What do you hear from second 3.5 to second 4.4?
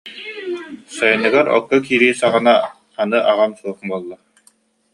суох буолла